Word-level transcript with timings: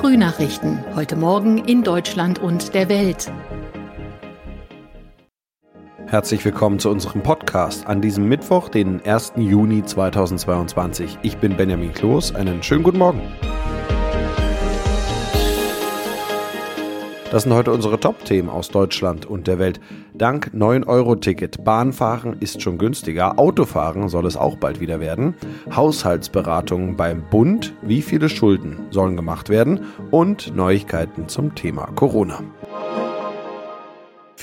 Frühnachrichten. 0.00 0.82
Heute 0.96 1.14
Morgen 1.14 1.58
in 1.58 1.82
Deutschland 1.82 2.38
und 2.38 2.72
der 2.72 2.88
Welt. 2.88 3.30
Herzlich 6.06 6.42
willkommen 6.42 6.78
zu 6.78 6.88
unserem 6.88 7.22
Podcast 7.22 7.86
an 7.86 8.00
diesem 8.00 8.26
Mittwoch, 8.26 8.70
den 8.70 9.04
1. 9.04 9.34
Juni 9.36 9.84
2022. 9.84 11.18
Ich 11.20 11.36
bin 11.36 11.54
Benjamin 11.54 11.92
Kloß. 11.92 12.34
Einen 12.34 12.62
schönen 12.62 12.82
guten 12.82 12.96
Morgen. 12.96 13.20
Das 17.30 17.44
sind 17.44 17.54
heute 17.54 17.70
unsere 17.70 18.00
Top-Themen 18.00 18.48
aus 18.48 18.70
Deutschland 18.70 19.24
und 19.24 19.46
der 19.46 19.60
Welt. 19.60 19.80
Dank 20.14 20.50
9-Euro-Ticket. 20.52 21.62
Bahnfahren 21.62 22.36
ist 22.40 22.60
schon 22.60 22.76
günstiger. 22.76 23.38
Autofahren 23.38 24.08
soll 24.08 24.26
es 24.26 24.36
auch 24.36 24.56
bald 24.56 24.80
wieder 24.80 24.98
werden. 24.98 25.36
Haushaltsberatungen 25.72 26.96
beim 26.96 27.22
Bund. 27.30 27.72
Wie 27.82 28.02
viele 28.02 28.28
Schulden 28.28 28.78
sollen 28.90 29.14
gemacht 29.14 29.48
werden? 29.48 29.84
Und 30.10 30.56
Neuigkeiten 30.56 31.28
zum 31.28 31.54
Thema 31.54 31.86
Corona. 31.94 32.40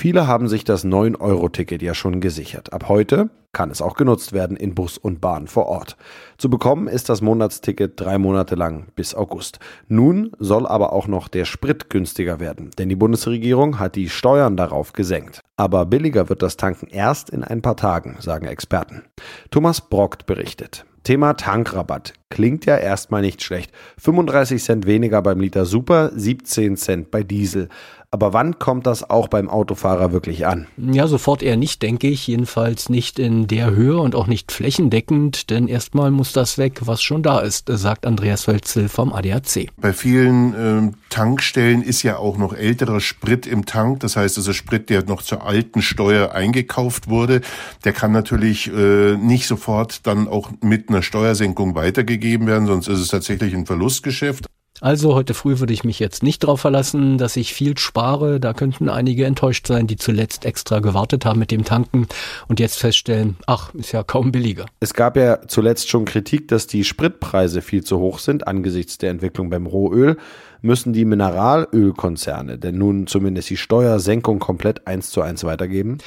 Viele 0.00 0.28
haben 0.28 0.46
sich 0.46 0.62
das 0.62 0.84
9-Euro-Ticket 0.84 1.82
ja 1.82 1.92
schon 1.92 2.20
gesichert. 2.20 2.72
Ab 2.72 2.88
heute 2.88 3.30
kann 3.52 3.72
es 3.72 3.82
auch 3.82 3.94
genutzt 3.94 4.32
werden 4.32 4.56
in 4.56 4.76
Bus 4.76 4.96
und 4.96 5.20
Bahn 5.20 5.48
vor 5.48 5.66
Ort. 5.66 5.96
Zu 6.36 6.48
bekommen 6.48 6.86
ist 6.86 7.08
das 7.08 7.20
Monatsticket 7.20 7.94
drei 8.00 8.16
Monate 8.16 8.54
lang 8.54 8.86
bis 8.94 9.16
August. 9.16 9.58
Nun 9.88 10.30
soll 10.38 10.68
aber 10.68 10.92
auch 10.92 11.08
noch 11.08 11.26
der 11.26 11.44
Sprit 11.44 11.90
günstiger 11.90 12.38
werden, 12.38 12.70
denn 12.78 12.88
die 12.88 12.94
Bundesregierung 12.94 13.80
hat 13.80 13.96
die 13.96 14.08
Steuern 14.08 14.56
darauf 14.56 14.92
gesenkt. 14.92 15.40
Aber 15.56 15.84
billiger 15.84 16.28
wird 16.28 16.42
das 16.44 16.56
Tanken 16.56 16.86
erst 16.86 17.28
in 17.28 17.42
ein 17.42 17.60
paar 17.60 17.76
Tagen, 17.76 18.18
sagen 18.20 18.46
Experten. 18.46 19.02
Thomas 19.50 19.80
Brockt 19.80 20.26
berichtet. 20.26 20.84
Thema 21.08 21.32
Tankrabatt. 21.32 22.12
Klingt 22.28 22.66
ja 22.66 22.76
erstmal 22.76 23.22
nicht 23.22 23.42
schlecht. 23.42 23.72
35 23.98 24.62
Cent 24.62 24.86
weniger 24.86 25.22
beim 25.22 25.40
Liter 25.40 25.64
Super, 25.64 26.10
17 26.14 26.76
Cent 26.76 27.10
bei 27.10 27.22
Diesel. 27.22 27.70
Aber 28.10 28.32
wann 28.32 28.58
kommt 28.58 28.86
das 28.86 29.10
auch 29.10 29.28
beim 29.28 29.50
Autofahrer 29.50 30.12
wirklich 30.12 30.46
an? 30.46 30.66
Ja, 30.78 31.06
sofort 31.06 31.42
eher 31.42 31.58
nicht, 31.58 31.82
denke 31.82 32.08
ich. 32.08 32.26
Jedenfalls 32.26 32.88
nicht 32.88 33.18
in 33.18 33.46
der 33.48 33.72
Höhe 33.72 33.98
und 33.98 34.14
auch 34.14 34.26
nicht 34.26 34.50
flächendeckend, 34.50 35.50
denn 35.50 35.68
erstmal 35.68 36.10
muss 36.10 36.32
das 36.32 36.56
weg, 36.56 36.80
was 36.86 37.02
schon 37.02 37.22
da 37.22 37.40
ist, 37.40 37.68
sagt 37.68 38.06
Andreas 38.06 38.48
Wölzel 38.48 38.88
vom 38.88 39.12
ADAC. 39.12 39.68
Bei 39.76 39.92
vielen 39.92 40.54
äh, 40.54 40.92
Tankstellen 41.10 41.82
ist 41.82 42.02
ja 42.02 42.16
auch 42.16 42.38
noch 42.38 42.54
älterer 42.54 43.00
Sprit 43.00 43.46
im 43.46 43.66
Tank. 43.66 44.00
Das 44.00 44.16
heißt, 44.16 44.38
also 44.38 44.54
Sprit, 44.54 44.88
der 44.88 45.04
noch 45.04 45.20
zur 45.20 45.44
alten 45.44 45.82
Steuer 45.82 46.32
eingekauft 46.32 47.08
wurde, 47.08 47.42
der 47.84 47.92
kann 47.92 48.12
natürlich 48.12 48.72
äh, 48.72 49.18
nicht 49.18 49.46
sofort 49.46 50.06
dann 50.06 50.28
auch 50.28 50.50
mit 50.62 50.88
einer 50.88 51.02
Steuersenkung 51.02 51.74
weitergegeben 51.74 52.46
werden, 52.46 52.66
sonst 52.66 52.88
ist 52.88 53.00
es 53.00 53.08
tatsächlich 53.08 53.52
ein 53.52 53.66
Verlustgeschäft. 53.66 54.46
Also 54.80 55.14
heute 55.14 55.34
früh 55.34 55.58
würde 55.58 55.72
ich 55.72 55.84
mich 55.84 55.98
jetzt 55.98 56.22
nicht 56.22 56.44
darauf 56.44 56.60
verlassen, 56.60 57.18
dass 57.18 57.36
ich 57.36 57.52
viel 57.52 57.76
spare. 57.78 58.38
Da 58.38 58.52
könnten 58.52 58.88
einige 58.88 59.24
enttäuscht 59.24 59.66
sein, 59.66 59.86
die 59.86 59.96
zuletzt 59.96 60.44
extra 60.44 60.78
gewartet 60.78 61.24
haben 61.24 61.38
mit 61.40 61.50
dem 61.50 61.64
Tanken 61.64 62.06
und 62.46 62.60
jetzt 62.60 62.78
feststellen, 62.78 63.36
ach, 63.46 63.74
ist 63.74 63.92
ja 63.92 64.02
kaum 64.02 64.30
billiger. 64.30 64.66
Es 64.80 64.94
gab 64.94 65.16
ja 65.16 65.40
zuletzt 65.48 65.88
schon 65.88 66.04
Kritik, 66.04 66.48
dass 66.48 66.66
die 66.66 66.84
Spritpreise 66.84 67.62
viel 67.62 67.82
zu 67.82 67.98
hoch 67.98 68.18
sind 68.18 68.46
angesichts 68.46 68.98
der 68.98 69.10
Entwicklung 69.10 69.50
beim 69.50 69.66
Rohöl 69.66 70.16
müssen 70.62 70.92
die 70.92 71.04
Mineralölkonzerne 71.04 72.58
denn 72.58 72.78
nun 72.78 73.06
zumindest 73.06 73.50
die 73.50 73.56
Steuersenkung 73.56 74.38
komplett 74.38 74.86
eins 74.86 75.10
zu 75.10 75.22
eins 75.22 75.44
weitergeben? 75.44 75.98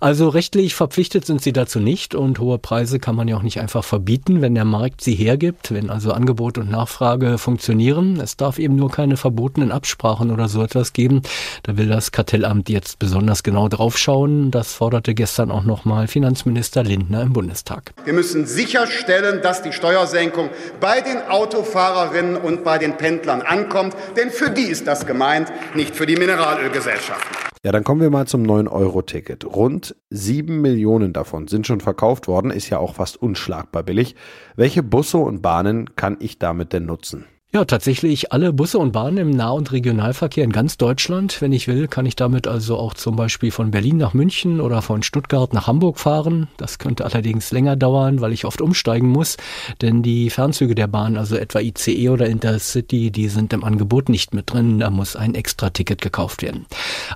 Also 0.00 0.28
rechtlich 0.28 0.74
verpflichtet 0.76 1.24
sind 1.24 1.42
sie 1.42 1.52
dazu 1.52 1.80
nicht 1.80 2.14
und 2.14 2.38
hohe 2.38 2.58
Preise 2.58 3.00
kann 3.00 3.16
man 3.16 3.26
ja 3.26 3.36
auch 3.36 3.42
nicht 3.42 3.60
einfach 3.60 3.82
verbieten, 3.82 4.40
wenn 4.40 4.54
der 4.54 4.64
Markt 4.64 5.00
sie 5.00 5.14
hergibt, 5.14 5.72
wenn 5.72 5.90
also 5.90 6.12
Angebot 6.12 6.56
und 6.58 6.70
Nachfrage 6.70 7.36
funktionieren. 7.36 8.20
Es 8.20 8.36
darf 8.36 8.60
eben 8.60 8.76
nur 8.76 8.90
keine 8.90 9.16
verbotenen 9.16 9.72
Absprachen 9.72 10.30
oder 10.30 10.48
so 10.48 10.62
etwas 10.62 10.92
geben. 10.92 11.22
Da 11.64 11.76
will 11.76 11.88
das 11.88 12.12
Kartellamt 12.12 12.68
jetzt 12.68 13.00
besonders 13.00 13.42
genau 13.42 13.68
draufschauen. 13.68 14.52
Das 14.52 14.72
forderte 14.72 15.14
gestern 15.14 15.50
auch 15.50 15.64
nochmal 15.64 16.06
Finanzminister 16.06 16.84
Lindner 16.84 17.22
im 17.22 17.32
Bundestag. 17.32 17.92
Wir 18.04 18.12
müssen 18.12 18.46
sicherstellen, 18.46 19.40
dass 19.42 19.62
die 19.62 19.72
Steuersenkung 19.72 20.50
bei 20.80 21.00
den 21.00 21.22
Autofahrerinnen 21.28 22.36
und 22.36 22.62
bei 22.62 22.78
den 22.78 22.96
Pendlern 22.96 23.42
ankommt 23.42 23.87
kommt, 23.90 24.16
denn 24.16 24.30
für 24.30 24.50
die 24.50 24.62
ist 24.62 24.86
das 24.86 25.06
gemeint, 25.06 25.52
nicht 25.74 25.94
für 25.94 26.06
die 26.06 26.16
Mineralölgesellschaften. 26.16 27.36
Ja, 27.64 27.72
dann 27.72 27.84
kommen 27.84 28.00
wir 28.00 28.10
mal 28.10 28.26
zum 28.26 28.44
9-Euro-Ticket. 28.44 29.44
Rund 29.44 29.96
7 30.10 30.60
Millionen 30.60 31.12
davon 31.12 31.48
sind 31.48 31.66
schon 31.66 31.80
verkauft 31.80 32.28
worden, 32.28 32.50
ist 32.50 32.70
ja 32.70 32.78
auch 32.78 32.94
fast 32.94 33.20
unschlagbar 33.20 33.82
billig. 33.82 34.14
Welche 34.54 34.82
Busse 34.82 35.18
und 35.18 35.42
Bahnen 35.42 35.96
kann 35.96 36.16
ich 36.20 36.38
damit 36.38 36.72
denn 36.72 36.86
nutzen? 36.86 37.24
Ja, 37.58 37.64
tatsächlich 37.64 38.30
alle 38.30 38.52
Busse 38.52 38.78
und 38.78 38.92
Bahnen 38.92 39.16
im 39.16 39.30
Nah- 39.30 39.50
und 39.50 39.72
Regionalverkehr 39.72 40.44
in 40.44 40.52
ganz 40.52 40.76
Deutschland. 40.76 41.42
Wenn 41.42 41.50
ich 41.50 41.66
will, 41.66 41.88
kann 41.88 42.06
ich 42.06 42.14
damit 42.14 42.46
also 42.46 42.76
auch 42.76 42.94
zum 42.94 43.16
Beispiel 43.16 43.50
von 43.50 43.72
Berlin 43.72 43.96
nach 43.96 44.14
München 44.14 44.60
oder 44.60 44.80
von 44.80 45.02
Stuttgart 45.02 45.52
nach 45.52 45.66
Hamburg 45.66 45.98
fahren. 45.98 46.46
Das 46.56 46.78
könnte 46.78 47.04
allerdings 47.04 47.50
länger 47.50 47.74
dauern, 47.74 48.20
weil 48.20 48.32
ich 48.32 48.44
oft 48.44 48.60
umsteigen 48.60 49.08
muss, 49.08 49.38
denn 49.82 50.04
die 50.04 50.30
Fernzüge 50.30 50.76
der 50.76 50.86
Bahn, 50.86 51.16
also 51.16 51.34
etwa 51.34 51.58
ICE 51.58 52.10
oder 52.10 52.28
Intercity, 52.28 53.10
die 53.10 53.26
sind 53.26 53.52
im 53.52 53.64
Angebot 53.64 54.08
nicht 54.08 54.34
mit 54.34 54.52
drin. 54.52 54.78
Da 54.78 54.90
muss 54.90 55.16
ein 55.16 55.34
extra 55.34 55.70
Ticket 55.70 56.00
gekauft 56.00 56.42
werden. 56.42 56.66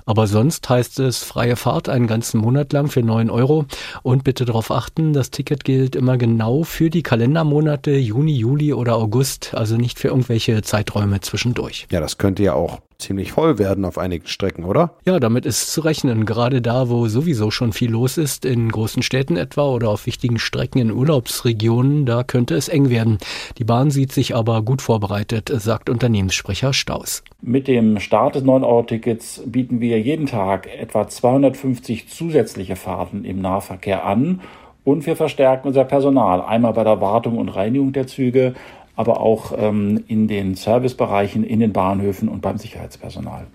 Aber 0.05 0.27
sonst 0.27 0.67
heißt 0.67 0.99
es 0.99 1.23
freie 1.23 1.55
Fahrt 1.55 1.87
einen 1.87 2.07
ganzen 2.07 2.41
Monat 2.41 2.73
lang 2.73 2.89
für 2.89 3.01
neun 3.01 3.29
Euro. 3.29 3.63
Und 4.01 4.25
bitte 4.25 4.43
darauf 4.43 4.71
achten, 4.71 5.13
das 5.13 5.31
Ticket 5.31 5.63
gilt 5.63 5.95
immer 5.95 6.17
genau 6.17 6.63
für 6.63 6.89
die 6.89 7.01
Kalendermonate 7.01 7.91
Juni, 7.91 8.33
Juli 8.33 8.73
oder 8.73 8.97
August, 8.97 9.53
also 9.53 9.77
nicht 9.77 9.99
für 9.99 10.09
irgendwelche 10.09 10.32
Zeiträume 10.39 11.21
zwischendurch. 11.21 11.87
Ja, 11.91 11.99
das 11.99 12.17
könnte 12.17 12.43
ja 12.43 12.53
auch 12.53 12.79
ziemlich 12.97 13.33
voll 13.33 13.59
werden 13.59 13.85
auf 13.85 13.97
einigen 13.97 14.27
Strecken, 14.27 14.63
oder? 14.63 14.95
Ja, 15.05 15.19
damit 15.19 15.45
ist 15.45 15.71
zu 15.71 15.81
rechnen. 15.81 16.25
Gerade 16.25 16.61
da, 16.61 16.89
wo 16.89 17.07
sowieso 17.07 17.51
schon 17.51 17.73
viel 17.73 17.91
los 17.91 18.17
ist, 18.17 18.45
in 18.45 18.69
großen 18.69 19.03
Städten 19.03 19.37
etwa 19.37 19.67
oder 19.67 19.89
auf 19.89 20.05
wichtigen 20.05 20.39
Strecken 20.39 20.79
in 20.79 20.91
Urlaubsregionen, 20.91 22.05
da 22.05 22.23
könnte 22.23 22.55
es 22.55 22.69
eng 22.69 22.89
werden. 22.89 23.17
Die 23.57 23.65
Bahn 23.65 23.91
sieht 23.91 24.11
sich 24.11 24.35
aber 24.35 24.61
gut 24.61 24.81
vorbereitet, 24.81 25.51
sagt 25.53 25.89
Unternehmenssprecher 25.89 26.73
Staus. 26.73 27.23
Mit 27.41 27.67
dem 27.67 27.99
Start 27.99 28.35
des 28.35 28.43
9-Euro-Tickets 28.43 29.43
bieten 29.45 29.81
wir 29.81 29.99
jeden 29.99 30.25
Tag 30.25 30.67
etwa 30.67 31.07
250 31.07 32.07
zusätzliche 32.07 32.75
Fahrten 32.75 33.25
im 33.25 33.41
Nahverkehr 33.41 34.05
an 34.05 34.41
und 34.83 35.05
wir 35.05 35.15
verstärken 35.15 35.67
unser 35.67 35.85
Personal 35.85 36.41
einmal 36.41 36.73
bei 36.73 36.83
der 36.83 36.99
Wartung 36.99 37.37
und 37.37 37.49
Reinigung 37.49 37.93
der 37.93 38.07
Züge, 38.07 38.53
aber 38.95 39.19
auch 39.21 39.53
ähm, 39.57 40.03
in 40.07 40.27
den 40.27 40.55
Servicebereichen, 40.55 41.43
in 41.43 41.59
den 41.59 41.73
Bahnhöfen 41.73 42.29
und 42.29 42.41
beim 42.41 42.57
Sicherheitspersonal. 42.57 43.47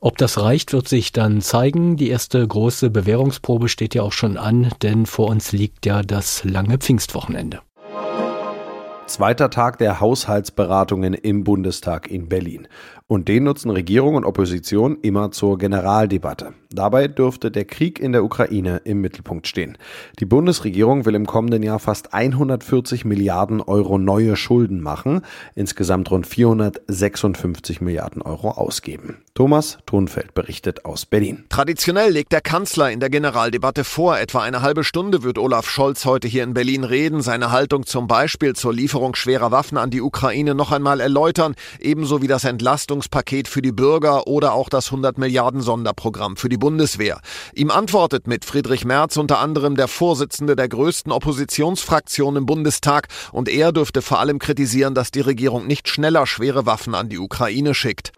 Ob 0.00 0.18
das 0.18 0.38
reicht, 0.38 0.72
wird 0.72 0.88
sich 0.88 1.12
dann 1.12 1.40
zeigen. 1.40 1.96
Die 1.96 2.10
erste 2.10 2.46
große 2.46 2.90
Bewährungsprobe 2.90 3.68
steht 3.68 3.94
ja 3.94 4.02
auch 4.02 4.12
schon 4.12 4.36
an, 4.36 4.70
denn 4.82 5.06
vor 5.06 5.28
uns 5.28 5.52
liegt 5.52 5.86
ja 5.86 6.02
das 6.02 6.44
lange 6.44 6.78
Pfingstwochenende. 6.78 7.60
Zweiter 9.06 9.50
Tag 9.50 9.76
der 9.78 10.00
Haushaltsberatungen 10.00 11.12
im 11.12 11.44
Bundestag 11.44 12.10
in 12.10 12.28
Berlin. 12.28 12.66
Und 13.06 13.28
den 13.28 13.44
nutzen 13.44 13.70
Regierung 13.70 14.14
und 14.14 14.24
Opposition 14.24 14.96
immer 15.02 15.30
zur 15.30 15.58
Generaldebatte. 15.58 16.54
Dabei 16.72 17.06
dürfte 17.06 17.50
der 17.50 17.66
Krieg 17.66 18.00
in 18.00 18.12
der 18.12 18.24
Ukraine 18.24 18.80
im 18.84 19.02
Mittelpunkt 19.02 19.46
stehen. 19.46 19.76
Die 20.18 20.24
Bundesregierung 20.24 21.04
will 21.04 21.14
im 21.14 21.26
kommenden 21.26 21.62
Jahr 21.62 21.78
fast 21.78 22.14
140 22.14 23.04
Milliarden 23.04 23.60
Euro 23.60 23.98
neue 23.98 24.36
Schulden 24.36 24.80
machen, 24.80 25.20
insgesamt 25.54 26.10
rund 26.10 26.26
456 26.26 27.82
Milliarden 27.82 28.22
Euro 28.22 28.52
ausgeben. 28.52 29.18
Thomas 29.34 29.78
Thunfeld 29.84 30.32
berichtet 30.32 30.86
aus 30.86 31.04
Berlin. 31.04 31.44
Traditionell 31.50 32.10
legt 32.10 32.32
der 32.32 32.40
Kanzler 32.40 32.90
in 32.90 33.00
der 33.00 33.10
Generaldebatte 33.10 33.84
vor. 33.84 34.18
Etwa 34.18 34.40
eine 34.40 34.62
halbe 34.62 34.82
Stunde 34.82 35.22
wird 35.22 35.38
Olaf 35.38 35.68
Scholz 35.68 36.06
heute 36.06 36.26
hier 36.26 36.42
in 36.42 36.54
Berlin 36.54 36.84
reden, 36.84 37.20
seine 37.20 37.52
Haltung 37.52 37.84
zum 37.84 38.06
Beispiel 38.06 38.54
zur 38.54 38.72
Lieferung 38.72 38.93
schwerer 39.14 39.50
Waffen 39.50 39.78
an 39.78 39.90
die 39.90 40.00
Ukraine 40.00 40.54
noch 40.54 40.72
einmal 40.72 41.00
erläutern, 41.00 41.54
ebenso 41.80 42.22
wie 42.22 42.28
das 42.28 42.44
Entlastung 42.44 42.74
Entlastungspaket 42.94 43.48
für 43.48 43.62
die 43.62 43.72
Bürger 43.72 44.26
oder 44.26 44.52
auch 44.52 44.68
das 44.68 44.86
100 44.86 45.18
Milliarden 45.18 45.60
Sonderprogramm 45.60 46.36
für 46.36 46.48
die 46.48 46.56
Bundeswehr. 46.56 47.20
Ihm 47.54 47.70
antwortet 47.70 48.26
mit 48.26 48.44
Friedrich 48.44 48.84
Merz 48.84 49.16
unter 49.16 49.38
anderem 49.38 49.76
der 49.76 49.88
Vorsitzende 49.88 50.56
der 50.56 50.68
größten 50.68 51.12
Oppositionsfraktion 51.12 52.36
im 52.36 52.46
Bundestag 52.46 53.08
und 53.32 53.48
er 53.48 53.72
dürfte 53.72 54.02
vor 54.02 54.18
allem 54.18 54.38
kritisieren, 54.38 54.94
dass 54.94 55.10
die 55.10 55.20
Regierung 55.20 55.66
nicht 55.66 55.88
schneller 55.88 56.26
schwere 56.26 56.66
Waffen 56.66 56.94
an 56.94 57.08
die 57.08 57.18
Ukraine 57.18 57.74
schickt. 57.74 58.12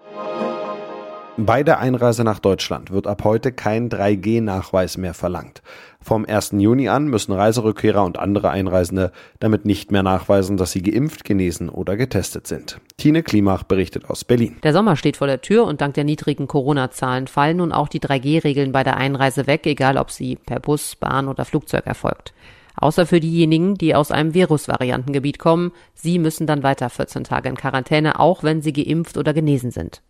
Bei 1.38 1.62
der 1.62 1.80
Einreise 1.80 2.24
nach 2.24 2.38
Deutschland 2.38 2.90
wird 2.90 3.06
ab 3.06 3.22
heute 3.22 3.52
kein 3.52 3.90
3G-Nachweis 3.90 4.96
mehr 4.96 5.12
verlangt. 5.12 5.60
Vom 6.00 6.24
1. 6.24 6.52
Juni 6.52 6.88
an 6.88 7.08
müssen 7.08 7.32
Reiserückkehrer 7.32 8.04
und 8.04 8.18
andere 8.18 8.48
Einreisende 8.48 9.12
damit 9.38 9.66
nicht 9.66 9.92
mehr 9.92 10.02
nachweisen, 10.02 10.56
dass 10.56 10.72
sie 10.72 10.80
geimpft, 10.80 11.24
genesen 11.24 11.68
oder 11.68 11.98
getestet 11.98 12.46
sind. 12.46 12.80
Tine 12.96 13.22
Klimach 13.22 13.64
berichtet 13.64 14.08
aus 14.08 14.24
Berlin. 14.24 14.56
Der 14.62 14.72
Sommer 14.72 14.96
steht 14.96 15.18
vor 15.18 15.26
der 15.26 15.42
Tür 15.42 15.66
und 15.66 15.82
dank 15.82 15.92
der 15.92 16.04
niedrigen 16.04 16.46
Corona-Zahlen 16.46 17.26
fallen 17.26 17.58
nun 17.58 17.72
auch 17.72 17.88
die 17.88 18.00
3G-Regeln 18.00 18.72
bei 18.72 18.82
der 18.82 18.96
Einreise 18.96 19.46
weg, 19.46 19.66
egal 19.66 19.98
ob 19.98 20.10
sie 20.10 20.36
per 20.36 20.60
Bus, 20.60 20.96
Bahn 20.96 21.28
oder 21.28 21.44
Flugzeug 21.44 21.84
erfolgt. 21.84 22.32
Außer 22.76 23.04
für 23.04 23.20
diejenigen, 23.20 23.74
die 23.74 23.94
aus 23.94 24.10
einem 24.10 24.32
Virusvariantengebiet 24.32 25.38
kommen. 25.38 25.72
Sie 25.92 26.18
müssen 26.18 26.46
dann 26.46 26.62
weiter 26.62 26.88
14 26.88 27.24
Tage 27.24 27.50
in 27.50 27.56
Quarantäne, 27.56 28.20
auch 28.20 28.42
wenn 28.42 28.62
sie 28.62 28.72
geimpft 28.72 29.18
oder 29.18 29.34
genesen 29.34 29.70
sind. 29.70 30.00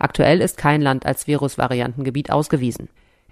Aktuell 0.00 0.40
ist 0.40 0.56
kein 0.56 0.80
Land 0.80 1.04
als 1.04 1.26
Virusvariantengebiet 1.26 2.30
ausgewiesen. 2.30 2.88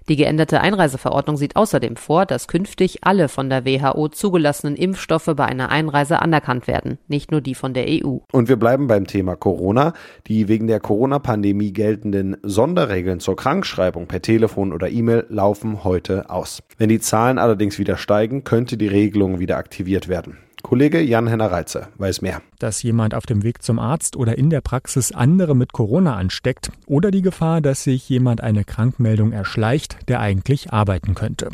Die 0.09 0.15
geänderte 0.15 0.61
Einreiseverordnung 0.61 1.37
sieht 1.37 1.55
außerdem 1.55 1.95
vor, 1.95 2.25
dass 2.25 2.47
künftig 2.47 3.03
alle 3.03 3.29
von 3.29 3.47
der 3.47 3.63
WHO 3.63 4.07
zugelassenen 4.07 4.75
Impfstoffe 4.75 5.29
bei 5.35 5.45
einer 5.45 5.69
Einreise 5.69 6.19
anerkannt 6.19 6.65
werden, 6.65 6.97
nicht 7.07 7.29
nur 7.29 7.41
die 7.41 7.53
von 7.53 7.75
der 7.75 7.85
EU. 7.87 8.17
Und 8.31 8.49
wir 8.49 8.57
bleiben 8.57 8.87
beim 8.87 9.05
Thema 9.05 9.35
Corona. 9.35 9.93
Die 10.25 10.47
wegen 10.47 10.65
der 10.65 10.79
Corona-Pandemie 10.79 11.73
geltenden 11.73 12.37
Sonderregeln 12.41 13.19
zur 13.19 13.35
Krankschreibung 13.35 14.07
per 14.07 14.23
Telefon 14.23 14.73
oder 14.73 14.89
E-Mail 14.89 15.27
laufen 15.29 15.83
heute 15.83 16.31
aus. 16.31 16.63
Wenn 16.79 16.89
die 16.89 16.99
Zahlen 16.99 17.37
allerdings 17.37 17.77
wieder 17.77 17.97
steigen, 17.97 18.43
könnte 18.43 18.77
die 18.77 18.87
Regelung 18.87 19.39
wieder 19.39 19.57
aktiviert 19.57 20.07
werden. 20.07 20.37
Kollege 20.61 21.01
Jan-Henner 21.01 21.51
Reitze 21.51 21.87
weiß 21.97 22.21
mehr. 22.21 22.41
Dass 22.59 22.83
jemand 22.83 23.15
auf 23.15 23.25
dem 23.25 23.43
Weg 23.43 23.63
zum 23.63 23.79
Arzt 23.79 24.17
oder 24.17 24.37
in 24.37 24.49
der 24.49 24.61
Praxis 24.61 25.11
andere 25.11 25.55
mit 25.55 25.71
Corona 25.71 26.15
ansteckt 26.15 26.71
oder 26.85 27.11
die 27.11 27.21
Gefahr, 27.21 27.61
dass 27.61 27.83
sich 27.83 28.07
jemand 28.09 28.41
eine 28.41 28.65
Krankmeldung 28.65 29.31
erschleicht, 29.31 29.97
der 30.07 30.19
eigentlich 30.19 30.71
arbeiten 30.71 31.15
könnte. 31.15 31.49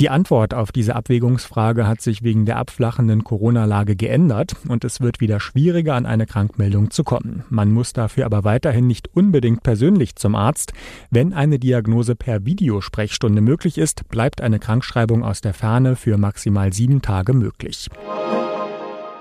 Die 0.00 0.10
Antwort 0.10 0.54
auf 0.54 0.72
diese 0.72 0.96
Abwägungsfrage 0.96 1.86
hat 1.86 2.00
sich 2.00 2.22
wegen 2.22 2.46
der 2.46 2.56
abflachenden 2.56 3.24
Corona-Lage 3.24 3.96
geändert 3.96 4.56
und 4.68 4.84
es 4.84 5.00
wird 5.00 5.20
wieder 5.20 5.40
schwieriger, 5.40 5.94
an 5.94 6.06
eine 6.06 6.26
Krankmeldung 6.26 6.90
zu 6.90 7.04
kommen. 7.04 7.44
Man 7.50 7.72
muss 7.72 7.92
dafür 7.92 8.26
aber 8.26 8.44
weiterhin 8.44 8.86
nicht 8.86 9.08
unbedingt 9.14 9.62
persönlich 9.62 10.16
zum 10.16 10.34
Arzt. 10.34 10.72
Wenn 11.10 11.32
eine 11.32 11.58
Diagnose 11.58 12.14
per 12.14 12.44
Videosprechstunde 12.44 13.40
möglich 13.40 13.78
ist, 13.78 14.08
bleibt 14.08 14.40
eine 14.40 14.58
Krankschreibung 14.58 15.24
aus 15.24 15.40
der 15.40 15.54
Ferne 15.54 15.96
für 15.96 16.18
maximal 16.18 16.72
sieben 16.72 17.02
Tage 17.02 17.32
möglich. 17.32 17.88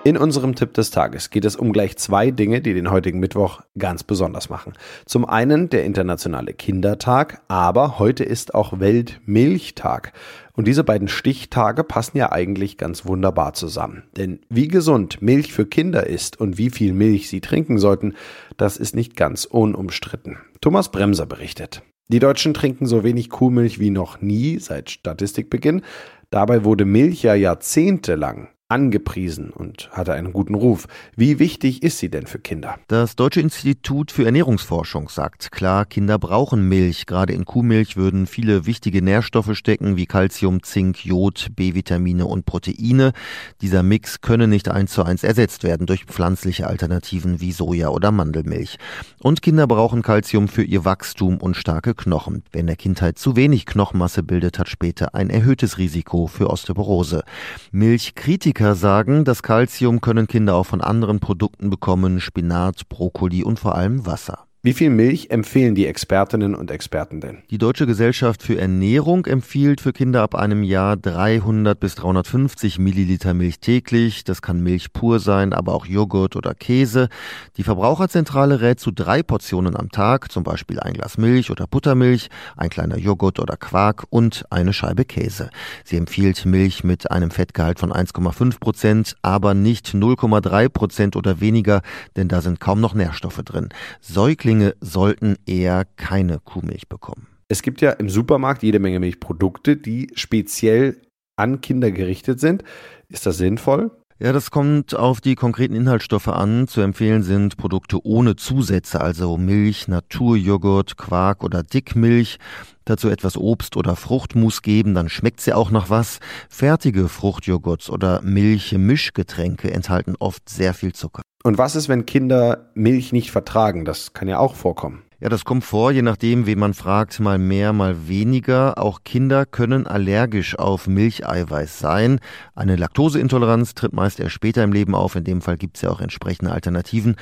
In 0.05 0.17
unserem 0.17 0.53
Tipp 0.53 0.73
des 0.73 0.91
Tages 0.91 1.29
geht 1.29 1.45
es 1.45 1.55
um 1.55 1.71
gleich 1.71 1.95
zwei 1.95 2.29
Dinge, 2.29 2.59
die 2.59 2.73
den 2.73 2.91
heutigen 2.91 3.19
Mittwoch 3.19 3.61
ganz 3.77 4.03
besonders 4.03 4.49
machen. 4.49 4.73
Zum 5.05 5.23
einen 5.23 5.69
der 5.69 5.85
internationale 5.85 6.53
Kindertag, 6.53 7.41
aber 7.47 7.99
heute 7.99 8.25
ist 8.25 8.53
auch 8.53 8.81
Weltmilchtag. 8.81 10.11
Und 10.57 10.67
diese 10.67 10.83
beiden 10.83 11.07
Stichtage 11.07 11.85
passen 11.85 12.17
ja 12.17 12.33
eigentlich 12.33 12.77
ganz 12.77 13.05
wunderbar 13.05 13.53
zusammen. 13.53 14.03
Denn 14.17 14.41
wie 14.49 14.67
gesund 14.67 15.21
Milch 15.21 15.53
für 15.53 15.65
Kinder 15.65 16.05
ist 16.05 16.37
und 16.37 16.57
wie 16.57 16.69
viel 16.69 16.91
Milch 16.91 17.29
sie 17.29 17.39
trinken 17.39 17.77
sollten, 17.77 18.13
das 18.57 18.75
ist 18.75 18.97
nicht 18.97 19.15
ganz 19.15 19.45
unumstritten. 19.45 20.37
Thomas 20.59 20.91
Bremser 20.91 21.27
berichtet. 21.27 21.81
Die 22.09 22.19
Deutschen 22.19 22.53
trinken 22.53 22.87
so 22.87 23.05
wenig 23.05 23.29
Kuhmilch 23.29 23.79
wie 23.79 23.89
noch 23.89 24.19
nie 24.19 24.59
seit 24.59 24.89
Statistikbeginn. 24.89 25.81
Dabei 26.29 26.65
wurde 26.65 26.83
Milch 26.83 27.23
ja 27.23 27.35
jahrzehntelang 27.35 28.49
angepriesen 28.73 29.51
und 29.51 29.91
hatte 29.91 30.13
einen 30.13 30.33
guten 30.33 30.55
Ruf. 30.55 30.87
Wie 31.15 31.37
wichtig 31.37 31.83
ist 31.83 31.99
sie 31.99 32.09
denn 32.09 32.25
für 32.25 32.39
Kinder? 32.39 32.79
Das 32.87 33.15
Deutsche 33.15 33.39
Institut 33.39 34.11
für 34.11 34.25
Ernährungsforschung 34.25 35.09
sagt 35.09 35.51
klar, 35.51 35.85
Kinder 35.85 36.17
brauchen 36.17 36.67
Milch. 36.67 37.05
Gerade 37.05 37.33
in 37.33 37.45
Kuhmilch 37.45 37.97
würden 37.97 38.25
viele 38.25 38.65
wichtige 38.65 39.03
Nährstoffe 39.03 39.55
stecken, 39.55 39.95
wie 39.95 40.07
Calcium, 40.07 40.63
Zink, 40.63 41.05
Jod, 41.05 41.49
B-Vitamine 41.55 42.25
und 42.25 42.47
Proteine. 42.47 43.13
Dieser 43.61 43.83
Mix 43.83 44.21
könne 44.21 44.47
nicht 44.47 44.69
eins 44.69 44.93
zu 44.93 45.03
eins 45.03 45.23
ersetzt 45.23 45.63
werden 45.63 45.85
durch 45.85 46.05
pflanzliche 46.05 46.65
Alternativen 46.65 47.41
wie 47.41 47.51
Soja 47.51 47.89
oder 47.89 48.11
Mandelmilch. 48.11 48.79
Und 49.19 49.43
Kinder 49.43 49.67
brauchen 49.67 50.01
Calcium 50.01 50.47
für 50.47 50.63
ihr 50.63 50.83
Wachstum 50.83 51.37
und 51.37 51.55
starke 51.57 51.93
Knochen. 51.93 52.41
Wer 52.51 52.61
in 52.61 52.67
der 52.67 52.75
Kindheit 52.75 53.19
zu 53.19 53.35
wenig 53.35 53.67
Knochenmasse 53.67 54.23
bildet, 54.23 54.57
hat 54.57 54.67
später 54.67 55.13
ein 55.13 55.29
erhöhtes 55.29 55.77
Risiko 55.77 56.25
für 56.25 56.49
Osteoporose. 56.49 57.23
Milchkritiker 57.71 58.62
Kritiker 58.63 58.75
sagen, 58.75 59.25
das 59.25 59.43
Kalzium 59.43 59.99
können 59.99 60.25
Kinder 60.25 60.55
auch 60.55 60.65
von 60.65 60.79
anderen 60.79 61.19
Produkten 61.19 61.69
bekommen, 61.69 62.21
Spinat, 62.21 62.87
Brokkoli 62.87 63.43
und 63.43 63.59
vor 63.59 63.75
allem 63.75 64.05
Wasser. 64.05 64.45
Wie 64.65 64.71
viel 64.71 64.91
Milch 64.91 65.29
empfehlen 65.29 65.75
die 65.75 65.87
Expertinnen 65.87 66.55
und 66.55 66.71
Experten 66.71 67.19
denn? 67.19 67.39
Die 67.49 67.57
Deutsche 67.57 67.85
Gesellschaft 67.85 68.41
für 68.41 68.57
Ernährung 68.57 69.25
empfiehlt 69.25 69.81
für 69.81 69.91
Kinder 69.91 70.21
ab 70.21 70.35
einem 70.35 70.63
Jahr 70.63 70.95
300 70.95 71.77
bis 71.77 71.95
350 71.95 72.79
Milliliter 72.79 73.33
Milch 73.33 73.59
täglich. 73.59 74.23
Das 74.23 74.41
kann 74.41 74.61
Milch 74.61 74.93
pur 74.93 75.19
sein, 75.19 75.51
aber 75.51 75.73
auch 75.73 75.85
Joghurt 75.85 76.37
oder 76.37 76.53
Käse. 76.55 77.09
Die 77.57 77.63
Verbraucherzentrale 77.63 78.61
rät 78.61 78.79
zu 78.79 78.91
drei 78.91 79.21
Portionen 79.21 79.75
am 79.75 79.91
Tag, 79.91 80.31
zum 80.31 80.45
Beispiel 80.45 80.79
ein 80.79 80.93
Glas 80.93 81.17
Milch 81.17 81.51
oder 81.51 81.67
Buttermilch, 81.67 82.29
ein 82.55 82.69
kleiner 82.69 82.97
Joghurt 82.97 83.39
oder 83.41 83.57
Quark 83.57 84.05
und 84.11 84.45
eine 84.49 84.71
Scheibe 84.71 85.03
Käse. 85.03 85.49
Sie 85.83 85.97
empfiehlt 85.97 86.45
Milch 86.45 86.85
mit 86.85 87.11
einem 87.11 87.31
Fettgehalt 87.31 87.79
von 87.79 87.91
1,5 87.91 88.61
Prozent, 88.61 89.17
aber 89.23 89.55
nicht 89.55 89.87
0,3 89.87 90.69
Prozent 90.69 91.15
oder 91.17 91.41
weniger, 91.41 91.81
denn 92.15 92.29
da 92.29 92.39
sind 92.39 92.61
kaum 92.61 92.79
noch 92.79 92.93
Nährstoffe 92.93 93.41
drin. 93.43 93.67
Säuglinge 93.99 94.52
Säuglinge 94.53 94.75
sollten 94.81 95.35
eher 95.47 95.85
keine 95.95 96.39
Kuhmilch 96.39 96.87
bekommen. 96.87 97.27
Es 97.47 97.61
gibt 97.63 97.81
ja 97.81 97.91
im 97.91 98.09
Supermarkt 98.09 98.61
jede 98.63 98.79
Menge 98.79 98.99
Milchprodukte, 98.99 99.77
die 99.77 100.11
speziell 100.13 101.01
an 101.35 101.61
Kinder 101.61 101.91
gerichtet 101.91 102.39
sind. 102.39 102.63
Ist 103.09 103.25
das 103.25 103.37
sinnvoll? 103.37 103.91
Ja, 104.19 104.31
das 104.31 104.51
kommt 104.51 104.95
auf 104.95 105.21
die 105.21 105.35
konkreten 105.35 105.75
Inhaltsstoffe 105.75 106.27
an. 106.27 106.67
Zu 106.67 106.81
empfehlen 106.81 107.23
sind 107.23 107.57
Produkte 107.57 108.05
ohne 108.05 108.35
Zusätze, 108.35 109.01
also 109.01 109.37
Milch, 109.37 109.87
Naturjoghurt, 109.87 110.97
Quark 110.97 111.43
oder 111.43 111.63
Dickmilch. 111.63 112.37
Dazu 112.85 113.09
etwas 113.09 113.37
Obst 113.37 113.75
oder 113.75 113.95
Fruchtmus 113.95 114.61
geben, 114.61 114.93
dann 114.93 115.09
schmeckt 115.09 115.41
sie 115.41 115.53
auch 115.53 115.71
noch 115.71 115.89
was. 115.89 116.19
Fertige 116.47 117.09
Fruchtjoghurts 117.09 117.89
oder 117.89 118.21
Milch-Mischgetränke 118.21 119.71
enthalten 119.71 120.15
oft 120.19 120.47
sehr 120.47 120.73
viel 120.73 120.93
Zucker. 120.93 121.21
Und 121.43 121.57
was 121.57 121.75
ist, 121.75 121.89
wenn 121.89 122.05
Kinder 122.05 122.69
Milch 122.75 123.13
nicht 123.13 123.31
vertragen? 123.31 123.83
Das 123.83 124.13
kann 124.13 124.27
ja 124.27 124.37
auch 124.37 124.55
vorkommen. 124.55 125.03
Ja, 125.23 125.29
das 125.29 125.45
kommt 125.45 125.63
vor, 125.63 125.93
je 125.93 126.01
nachdem, 126.01 126.47
wen 126.47 126.59
man 126.59 126.73
fragt, 126.73 127.21
mal 127.21 127.37
mehr, 127.37 127.71
mal 127.71 128.09
weniger. 128.09 128.77
Auch 128.77 129.05
Kinder 129.05 129.45
können 129.45 129.87
allergisch 129.87 130.59
auf 130.59 130.85
Milcheiweiß 130.85 131.79
sein. 131.79 132.19
Eine 132.55 132.75
Laktoseintoleranz 132.75 133.73
tritt 133.73 133.93
meist 133.93 134.19
erst 134.19 134.33
später 134.33 134.65
im 134.65 134.73
Leben 134.73 134.93
auf. 134.93 135.15
In 135.15 135.23
dem 135.23 135.41
Fall 135.41 135.55
gibt 135.55 135.77
es 135.77 135.81
ja 135.83 135.91
auch 135.91 136.01
entsprechende 136.01 136.51
Alternativen. 136.51 137.15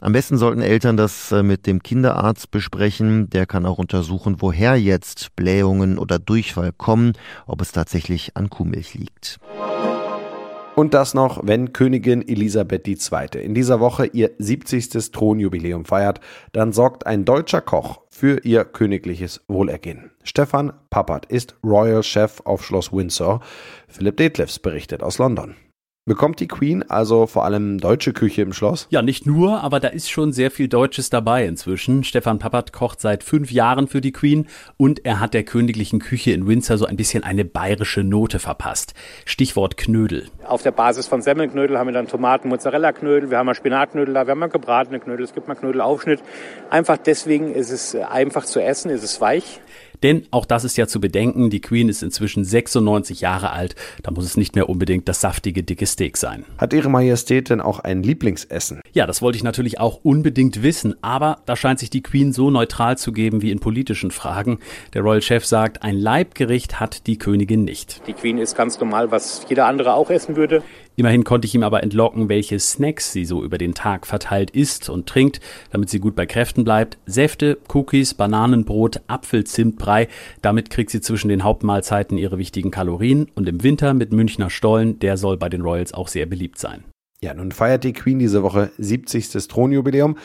Am 0.00 0.12
besten 0.12 0.38
sollten 0.38 0.62
Eltern 0.62 0.96
das 0.96 1.32
äh, 1.32 1.42
mit 1.42 1.66
dem 1.66 1.82
Kinderarzt 1.82 2.52
besprechen. 2.52 3.28
Der 3.28 3.44
kann 3.44 3.66
auch 3.66 3.78
untersuchen, 3.78 4.36
woher 4.38 4.76
jetzt 4.76 5.34
Blähungen 5.34 5.98
oder 5.98 6.20
Durchfall 6.20 6.70
kommen, 6.70 7.14
ob 7.48 7.60
es 7.60 7.72
tatsächlich 7.72 8.36
an 8.36 8.50
Kuhmilch 8.50 8.94
liegt. 8.94 9.40
Und 10.78 10.94
das 10.94 11.12
noch, 11.12 11.40
wenn 11.42 11.72
Königin 11.72 12.22
Elisabeth 12.28 12.86
II. 12.86 13.42
in 13.42 13.52
dieser 13.52 13.80
Woche 13.80 14.06
ihr 14.06 14.30
70. 14.38 15.10
Thronjubiläum 15.10 15.84
feiert, 15.84 16.20
dann 16.52 16.72
sorgt 16.72 17.04
ein 17.04 17.24
deutscher 17.24 17.60
Koch 17.60 18.02
für 18.10 18.44
ihr 18.44 18.64
königliches 18.64 19.40
Wohlergehen. 19.48 20.12
Stefan 20.22 20.72
Pappert 20.88 21.26
ist 21.26 21.56
Royal 21.64 22.04
Chef 22.04 22.42
auf 22.44 22.64
Schloss 22.64 22.92
Windsor. 22.92 23.40
Philipp 23.88 24.18
Detlefs 24.18 24.60
berichtet 24.60 25.02
aus 25.02 25.18
London. 25.18 25.56
Bekommt 26.08 26.40
die 26.40 26.48
Queen 26.48 26.88
also 26.88 27.26
vor 27.26 27.44
allem 27.44 27.76
deutsche 27.76 28.14
Küche 28.14 28.40
im 28.40 28.54
Schloss? 28.54 28.86
Ja, 28.88 29.02
nicht 29.02 29.26
nur, 29.26 29.62
aber 29.62 29.78
da 29.78 29.88
ist 29.88 30.10
schon 30.10 30.32
sehr 30.32 30.50
viel 30.50 30.66
Deutsches 30.66 31.10
dabei 31.10 31.44
inzwischen. 31.44 32.02
Stefan 32.02 32.38
Pappert 32.38 32.72
kocht 32.72 33.02
seit 33.02 33.22
fünf 33.22 33.52
Jahren 33.52 33.88
für 33.88 34.00
die 34.00 34.10
Queen 34.10 34.46
und 34.78 35.04
er 35.04 35.20
hat 35.20 35.34
der 35.34 35.42
königlichen 35.42 35.98
Küche 35.98 36.30
in 36.30 36.46
Windsor 36.46 36.78
so 36.78 36.86
ein 36.86 36.96
bisschen 36.96 37.24
eine 37.24 37.44
bayerische 37.44 38.04
Note 38.04 38.38
verpasst. 38.38 38.94
Stichwort 39.26 39.76
Knödel. 39.76 40.28
Auf 40.46 40.62
der 40.62 40.70
Basis 40.70 41.06
von 41.06 41.20
Semmelknödel 41.20 41.78
haben 41.78 41.88
wir 41.88 41.92
dann 41.92 42.08
Tomaten, 42.08 42.48
Mozzarella-Knödel, 42.48 43.30
wir 43.30 43.36
haben 43.36 43.44
mal 43.44 43.54
Spinatknödel 43.54 44.14
da, 44.14 44.26
wir 44.26 44.30
haben 44.30 44.38
mal 44.38 44.48
gebratene 44.48 45.00
Knödel, 45.00 45.26
es 45.26 45.34
gibt 45.34 45.46
mal 45.46 45.56
Knödelaufschnitt. 45.56 46.22
Einfach 46.70 46.96
deswegen 46.96 47.52
ist 47.52 47.70
es 47.70 47.94
einfach 47.94 48.46
zu 48.46 48.62
essen, 48.62 48.90
ist 48.90 49.02
es 49.02 49.20
weich. 49.20 49.60
Denn 50.02 50.24
auch 50.30 50.44
das 50.44 50.64
ist 50.64 50.76
ja 50.76 50.86
zu 50.86 51.00
bedenken, 51.00 51.50
die 51.50 51.60
Queen 51.60 51.88
ist 51.88 52.02
inzwischen 52.02 52.44
96 52.44 53.20
Jahre 53.20 53.50
alt, 53.50 53.74
da 54.02 54.10
muss 54.10 54.24
es 54.24 54.36
nicht 54.36 54.54
mehr 54.54 54.68
unbedingt 54.68 55.08
das 55.08 55.20
saftige, 55.20 55.62
dicke 55.62 55.86
Steak 55.86 56.16
sein. 56.16 56.44
Hat 56.56 56.72
Ihre 56.72 56.88
Majestät 56.88 57.50
denn 57.50 57.60
auch 57.60 57.80
ein 57.80 58.02
Lieblingsessen? 58.02 58.80
Ja, 58.92 59.06
das 59.06 59.22
wollte 59.22 59.36
ich 59.36 59.44
natürlich 59.44 59.80
auch 59.80 60.00
unbedingt 60.02 60.62
wissen, 60.62 60.94
aber 61.02 61.38
da 61.46 61.56
scheint 61.56 61.78
sich 61.78 61.90
die 61.90 62.02
Queen 62.02 62.32
so 62.32 62.50
neutral 62.50 62.98
zu 62.98 63.12
geben 63.12 63.42
wie 63.42 63.50
in 63.50 63.60
politischen 63.60 64.10
Fragen. 64.10 64.58
Der 64.94 65.02
Royal 65.02 65.22
Chef 65.22 65.44
sagt, 65.44 65.82
ein 65.82 65.96
Leibgericht 65.96 66.80
hat 66.80 67.06
die 67.06 67.18
Königin 67.18 67.64
nicht. 67.64 68.02
Die 68.06 68.12
Queen 68.12 68.38
ist 68.38 68.56
ganz 68.56 68.78
normal, 68.80 69.10
was 69.10 69.46
jeder 69.48 69.66
andere 69.66 69.94
auch 69.94 70.10
essen 70.10 70.36
würde. 70.36 70.62
Immerhin 70.98 71.22
konnte 71.22 71.46
ich 71.46 71.54
ihm 71.54 71.62
aber 71.62 71.84
entlocken, 71.84 72.28
welche 72.28 72.58
Snacks 72.58 73.12
sie 73.12 73.24
so 73.24 73.44
über 73.44 73.56
den 73.56 73.72
Tag 73.72 74.04
verteilt 74.04 74.50
isst 74.50 74.90
und 74.90 75.06
trinkt, 75.06 75.38
damit 75.70 75.90
sie 75.90 76.00
gut 76.00 76.16
bei 76.16 76.26
Kräften 76.26 76.64
bleibt. 76.64 76.98
Säfte, 77.06 77.58
Cookies, 77.72 78.14
Bananenbrot, 78.14 79.02
Apfelzimtbrei. 79.06 80.08
Damit 80.42 80.70
kriegt 80.70 80.90
sie 80.90 81.00
zwischen 81.00 81.28
den 81.28 81.44
Hauptmahlzeiten 81.44 82.18
ihre 82.18 82.36
wichtigen 82.36 82.72
Kalorien. 82.72 83.28
Und 83.36 83.48
im 83.48 83.62
Winter 83.62 83.94
mit 83.94 84.10
Münchner 84.10 84.50
Stollen, 84.50 84.98
der 84.98 85.16
soll 85.16 85.36
bei 85.36 85.48
den 85.48 85.60
Royals 85.60 85.94
auch 85.94 86.08
sehr 86.08 86.26
beliebt 86.26 86.58
sein. 86.58 86.82
Ja, 87.20 87.32
nun 87.32 87.52
feiert 87.52 87.84
die 87.84 87.92
Queen 87.92 88.18
diese 88.18 88.42
Woche 88.42 88.72
70. 88.78 89.46
Thronjubiläum. 89.46 90.16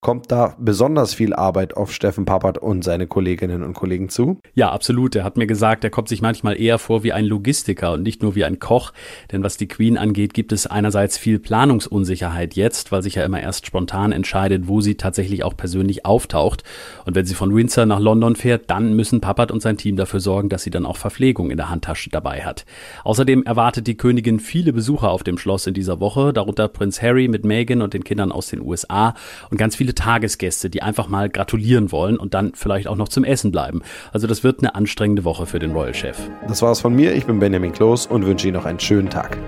Kommt 0.00 0.30
da 0.30 0.54
besonders 0.60 1.12
viel 1.12 1.34
Arbeit 1.34 1.76
auf 1.76 1.92
Steffen 1.92 2.24
Pappert 2.24 2.56
und 2.56 2.84
seine 2.84 3.08
Kolleginnen 3.08 3.64
und 3.64 3.74
Kollegen 3.74 4.08
zu? 4.08 4.38
Ja, 4.54 4.70
absolut. 4.70 5.16
Er 5.16 5.24
hat 5.24 5.36
mir 5.36 5.48
gesagt, 5.48 5.82
er 5.82 5.90
kommt 5.90 6.08
sich 6.08 6.22
manchmal 6.22 6.60
eher 6.60 6.78
vor 6.78 7.02
wie 7.02 7.12
ein 7.12 7.24
Logistiker 7.24 7.94
und 7.94 8.04
nicht 8.04 8.22
nur 8.22 8.36
wie 8.36 8.44
ein 8.44 8.60
Koch. 8.60 8.92
Denn 9.32 9.42
was 9.42 9.56
die 9.56 9.66
Queen 9.66 9.98
angeht, 9.98 10.34
gibt 10.34 10.52
es 10.52 10.68
einerseits 10.68 11.18
viel 11.18 11.40
Planungsunsicherheit 11.40 12.54
jetzt, 12.54 12.92
weil 12.92 13.02
sich 13.02 13.16
ja 13.16 13.24
immer 13.24 13.40
erst 13.40 13.66
spontan 13.66 14.12
entscheidet, 14.12 14.68
wo 14.68 14.80
sie 14.80 14.94
tatsächlich 14.94 15.42
auch 15.42 15.56
persönlich 15.56 16.06
auftaucht. 16.06 16.62
Und 17.04 17.16
wenn 17.16 17.26
sie 17.26 17.34
von 17.34 17.52
Windsor 17.52 17.84
nach 17.84 17.98
London 17.98 18.36
fährt, 18.36 18.70
dann 18.70 18.94
müssen 18.94 19.20
Pappert 19.20 19.50
und 19.50 19.62
sein 19.62 19.78
Team 19.78 19.96
dafür 19.96 20.20
sorgen, 20.20 20.48
dass 20.48 20.62
sie 20.62 20.70
dann 20.70 20.86
auch 20.86 20.96
Verpflegung 20.96 21.50
in 21.50 21.56
der 21.56 21.70
Handtasche 21.70 22.08
dabei 22.08 22.44
hat. 22.44 22.66
Außerdem 23.02 23.42
erwartet 23.42 23.88
die 23.88 23.96
Königin 23.96 24.38
viele 24.38 24.72
Besucher 24.72 25.10
auf 25.10 25.24
dem 25.24 25.38
Schloss 25.38 25.66
in 25.66 25.74
dieser 25.74 25.98
Woche, 25.98 26.32
darunter 26.32 26.68
Prinz 26.68 27.02
Harry 27.02 27.26
mit 27.26 27.44
Meghan 27.44 27.82
und 27.82 27.94
den 27.94 28.04
Kindern 28.04 28.30
aus 28.30 28.46
den 28.46 28.60
USA 28.60 29.14
und 29.50 29.56
ganz 29.56 29.74
viele 29.74 29.87
viele 29.88 29.94
Tagesgäste, 29.94 30.68
die 30.68 30.82
einfach 30.82 31.08
mal 31.08 31.30
gratulieren 31.30 31.90
wollen 31.92 32.18
und 32.18 32.34
dann 32.34 32.52
vielleicht 32.54 32.88
auch 32.88 32.96
noch 32.96 33.08
zum 33.08 33.24
Essen 33.24 33.50
bleiben. 33.50 33.80
Also 34.12 34.26
das 34.26 34.44
wird 34.44 34.60
eine 34.60 34.74
anstrengende 34.74 35.24
Woche 35.24 35.46
für 35.46 35.58
den 35.58 35.72
Royal 35.72 35.94
Chef. 35.94 36.18
Das 36.46 36.60
war's 36.60 36.80
von 36.80 36.94
mir. 36.94 37.14
Ich 37.14 37.24
bin 37.24 37.38
Benjamin 37.38 37.72
Kloß 37.72 38.06
und 38.06 38.26
wünsche 38.26 38.48
Ihnen 38.48 38.56
noch 38.56 38.66
einen 38.66 38.80
schönen 38.80 39.08
Tag. 39.08 39.38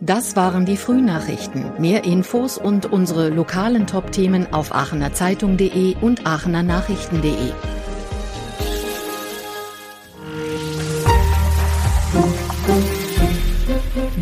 Das 0.00 0.36
waren 0.36 0.66
die 0.66 0.76
Frühnachrichten. 0.76 1.80
Mehr 1.80 2.04
Infos 2.04 2.58
und 2.58 2.86
unsere 2.86 3.28
lokalen 3.28 3.86
Top-Themen 3.86 4.52
auf 4.52 4.74
aachenerzeitung.de 4.74 5.96
und 6.00 6.26
aachenernachrichten.de. 6.26 7.75